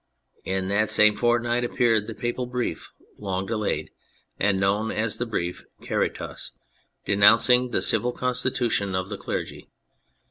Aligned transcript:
In 0.45 0.67
that 0.69 0.89
same 0.89 1.15
fort 1.15 1.43
night 1.43 1.63
appeared 1.63 2.07
the 2.07 2.15
papal 2.15 2.47
brief, 2.47 2.89
long 3.19 3.45
delayed, 3.45 3.91
and 4.39 4.59
known 4.59 4.89
as 4.89 5.19
the 5.19 5.27
Brief 5.27 5.63
*' 5.73 5.81
Caritas,^^ 5.87 6.53
denouncing 7.05 7.69
the 7.69 7.83
Civil 7.83 8.11
Constitution 8.11 8.95
of 8.95 9.09
the 9.09 9.17
Clergy. 9.19 9.69